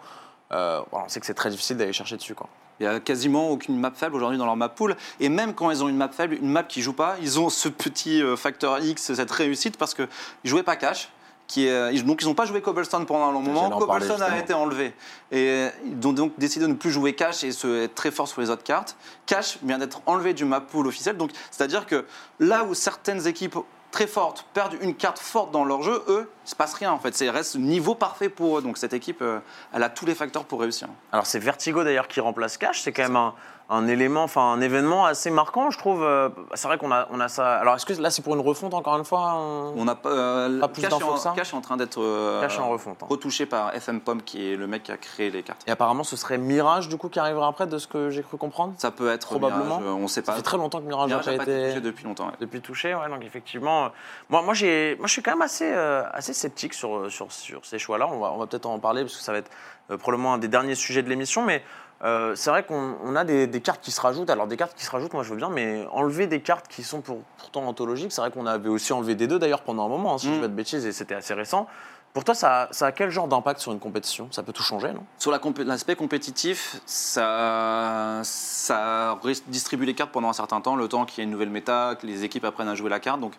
[0.52, 2.48] Euh, on sait que c'est très difficile d'aller chercher dessus quoi.
[2.80, 4.96] Il n'y a quasiment aucune map faible aujourd'hui dans leur map pool.
[5.20, 7.50] Et même quand ils ont une map faible, une map qui joue pas, ils ont
[7.50, 10.08] ce petit euh, facteur X, cette réussite, parce qu'ils
[10.44, 11.10] jouaient pas cash.
[11.52, 13.70] Qui est, euh, donc ils n'ont pas joué Cobblestone pendant un long moment.
[13.70, 14.94] Parler, Cobblestone a été enlevé.
[15.32, 18.10] Et euh, ils ont donc décidé de ne plus jouer cash et se, être très
[18.10, 18.96] fort sur les autres cartes.
[19.26, 21.18] Cash vient d'être enlevé du map pool officiel.
[21.18, 22.06] Donc c'est-à-dire que
[22.40, 23.58] là où certaines équipes
[23.92, 27.00] très fortes perdent une carte forte dans leur jeu, eux, il se passe rien en
[27.00, 27.14] fait.
[27.16, 28.62] C'est reste niveau parfait pour eux.
[28.62, 29.40] Donc cette équipe, euh,
[29.74, 30.88] elle a tous les facteurs pour réussir.
[31.12, 33.34] Alors c'est Vertigo d'ailleurs qui remplace Cash, c'est quand même un,
[33.74, 36.04] un élément, enfin un événement assez marquant, je trouve.
[36.04, 37.56] Euh, C'est vrai qu'on a, on a ça.
[37.58, 40.10] Alors, est-ce que là, c'est pour une refonte encore une fois on- On n'a pas.
[40.10, 41.32] euh, Pas plus d'infos que ça?
[41.36, 43.02] Cash est en train d'être euh, en refonte.
[43.02, 43.08] hein.
[43.10, 45.64] retouché par FM Pom, qui est le mec qui a créé les cartes.
[45.68, 48.38] Et apparemment, ce serait Mirage du coup qui arrivera après, de ce que j'ai cru
[48.38, 48.74] comprendre?
[48.78, 49.80] Ça peut être Probablement.
[49.80, 50.38] Mirage, on sait Ça pas.
[50.38, 52.26] fait très longtemps que Mirage n'a Mirage pas n'a pas été touché depuis longtemps.
[52.28, 52.34] ouais.
[52.42, 53.08] depuis touché, ouais.
[53.10, 53.90] Donc effectivement, euh,
[54.30, 57.66] moi, moi, j'ai, moi, je suis quand même assez, euh, assez sceptique sur, sur, sur
[57.66, 58.08] ces choix-là.
[58.12, 59.52] On va, on va peut-être en parler parce que ça va être
[60.00, 61.64] probablement un des derniers sujets de l'émission, mais.
[62.04, 64.30] Euh, c'est vrai qu'on on a des, des cartes qui se rajoutent.
[64.30, 66.84] Alors des cartes qui se rajoutent, moi je veux bien, mais enlever des cartes qui
[66.84, 69.90] sont pour- pourtant anthologiques, c'est vrai qu'on avait aussi enlevé des deux d'ailleurs pendant un
[69.90, 70.36] moment, hein, si je Mm.
[70.36, 71.68] dis pas de bêtises, et c'était assez récent.
[72.14, 74.28] Pour toi, ça, ça a quel genre d'impact sur une compétition?
[74.32, 75.04] Ça peut tout changer, non?
[75.18, 81.06] Sur la l'aspect compétitif, ça, ça redistribue les cartes pendant un certain temps, le temps
[81.06, 83.22] qu'il y ait une nouvelle méta, que les équipes apprennent à jouer la carte.
[83.22, 83.34] Donc,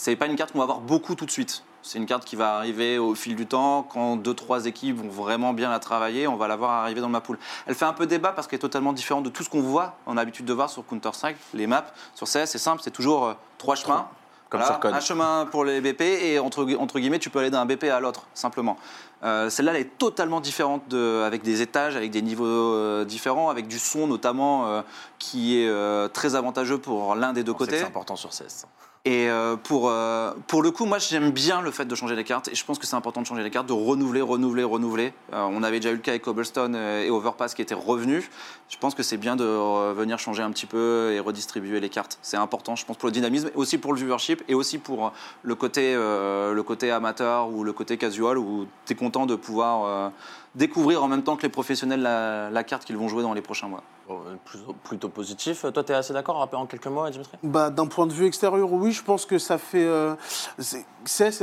[0.00, 1.64] c'est pas une carte qu'on va avoir beaucoup tout de suite.
[1.82, 5.08] C'est une carte qui va arriver au fil du temps, quand deux, trois équipes vont
[5.08, 7.36] vraiment bien la travailler, on va la voir arriver dans ma poule.
[7.66, 9.96] Elle fait un peu débat parce qu'elle est totalement différente de tout ce qu'on voit,
[10.06, 11.84] on a l'habitude de voir sur Counter-Strike, les maps.
[12.14, 14.06] Sur CS, c'est simple, c'est toujours euh, trois chemins.
[14.50, 14.94] Comme Voilà, sur.
[14.94, 17.84] Un chemin pour les BP et entre, gui- entre guillemets, tu peux aller d'un BP
[17.84, 18.76] à l'autre, simplement.
[19.24, 23.50] Euh, Celle-là, elle est totalement différente, de, avec des étages, avec des niveaux euh, différents,
[23.50, 24.82] avec du son notamment euh,
[25.18, 27.78] qui est très avantageux pour l'un des deux On côtés.
[27.78, 28.64] C'est important sur CS.
[29.04, 32.24] Et euh, pour, euh, pour le coup, moi j'aime bien le fait de changer les
[32.24, 35.12] cartes et je pense que c'est important de changer les cartes, de renouveler, renouveler, renouveler.
[35.32, 38.28] Euh, on avait déjà eu le cas avec Cobblestone et Overpass qui étaient revenus.
[38.68, 39.44] Je pense que c'est bien de
[39.92, 42.18] venir changer un petit peu et redistribuer les cartes.
[42.22, 45.54] C'est important, je pense, pour le dynamisme, aussi pour le viewership et aussi pour le
[45.54, 50.12] côté, le côté amateur ou le côté casual où tu es content de pouvoir
[50.54, 53.42] découvrir en même temps que les professionnels la, la carte qu'ils vont jouer dans les
[53.42, 53.82] prochains mois.
[54.08, 55.66] Bon, euh, plutôt, plutôt positif.
[55.74, 57.36] Toi, tu es assez d'accord en quelques mots, Dimitri?
[57.42, 59.84] Bah, D'un point de vue extérieur, oui, je pense que ça fait.
[59.84, 60.14] euh,
[60.58, 60.86] c'est-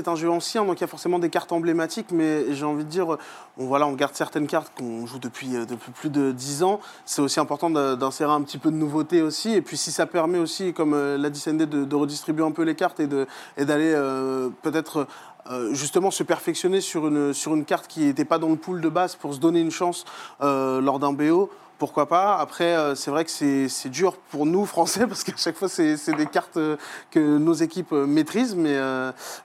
[0.08, 2.90] un jeu ancien, donc il y a forcément des cartes emblématiques, mais j'ai envie de
[2.90, 3.20] dire, euh,
[3.58, 6.80] on, voilà, on garde certaines cartes qu'on joue depuis, euh, depuis plus de 10 ans.
[7.06, 9.52] C'est aussi important d'insérer un petit peu de nouveauté aussi.
[9.54, 12.64] Et puis si ça permet aussi, comme euh, l'a dit de, de redistribuer un peu
[12.64, 15.08] les cartes et de- et d'aller euh, peut-être.
[15.52, 18.82] Euh, justement se perfectionner sur une, sur une carte qui n'était pas dans le pool
[18.82, 20.06] de base pour se donner une chance
[20.42, 24.66] euh, lors d'un BO, pourquoi pas Après, euh, c'est vrai que c'est dur pour nous,
[24.76, 26.78] Français, parce qu'à chaque fois, c'est des cartes euh,
[27.12, 28.80] que nos équipes euh, maîtrisent, mais,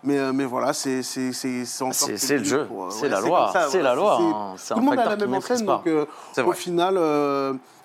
[0.04, 1.48] mais, mais voilà, c'est c'est- c'est
[2.38, 4.16] le jeu, c'est ouais, la loi, c'est voilà, la loi.
[4.18, 4.54] c'est- hein.
[4.56, 5.82] C'est Tout le monde a la même pas.
[5.84, 6.96] donc au final,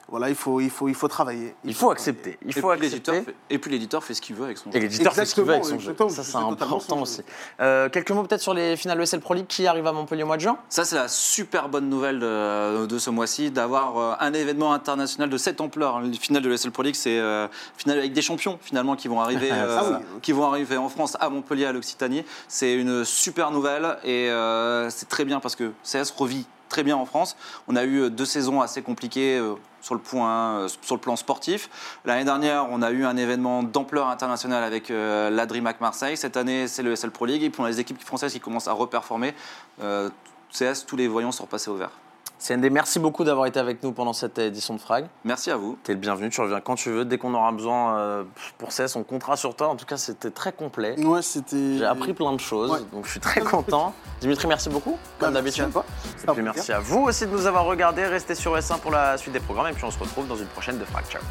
[0.07, 1.55] voilà, il faut, il, faut, il faut travailler.
[1.63, 2.37] Il faut accepter.
[2.43, 3.31] Il Et faut puis l'éditeur accepter.
[3.31, 4.77] fait- et puis l'éditeur fait ce qu'il veut avec son jeu.
[4.77, 5.91] Et l'éditeur fait ce qu'il veut avec son jeu.
[5.91, 7.21] Exactement, Ça, c'est important aussi.
[7.59, 10.27] Euh, quelques mots peut-être sur les finales ESL Pro League qui arrivent à Montpellier au
[10.27, 10.57] mois de juin?
[10.69, 15.29] Ça, c'est la super bonne nouvelle de, de ce mois-ci, d'avoir euh, un événement international
[15.29, 15.99] de cette ampleur.
[16.01, 19.21] Le final de l'ESL Pro League, c'est euh, final avec des champions, finalement, qui vont
[19.21, 20.19] arriver, euh, Ah oui.
[20.21, 22.23] qui vont arriver en France, à Montpellier, à l'Occitanie.
[22.47, 26.97] C'est une super nouvelle et euh, c'est très bien parce que CS revit très bien
[26.97, 27.37] en France.
[27.69, 31.15] On a eu deux saisons assez compliquées euh, sur le, point, euh, sur le plan
[31.15, 31.69] sportif.
[32.03, 36.17] L'année dernière, on a eu un événement d'ampleur internationale avec euh, la DreamHack Marseille.
[36.17, 37.43] Cette année, c'est le SL Pro League.
[37.43, 39.33] Et puis a les équipes françaises qui commencent à reperformer.
[39.81, 40.09] Euh,
[40.51, 41.91] CS, tous les voyants sont repassés au vert.
[42.39, 45.07] CND, merci beaucoup d'avoir été avec nous pendant cette édition de Frag.
[45.23, 45.77] Merci à vous.
[45.83, 47.05] T'es le bienvenu, tu reviens quand tu veux.
[47.05, 48.23] Dès qu'on aura besoin euh,
[48.57, 49.69] pour CS, on comptera sur toi.
[49.69, 50.95] En tout cas, c'était très complet.
[51.03, 51.77] Ouais, c'était.
[51.79, 52.79] J'ai appris plein de choses, Ouais.
[52.93, 53.93] donc je suis très content.
[54.21, 55.71] Dimitri, merci beaucoup, Bah, comme merci à d'habitude.
[55.71, 55.85] toi.
[56.27, 58.05] Et puis merci à vous aussi de nous avoir regardés.
[58.05, 60.47] Restez sur S1 pour la suite des programmes et puis on se retrouve dans une
[60.47, 61.05] prochaine de Frag.
[61.05, 61.21] Ciao.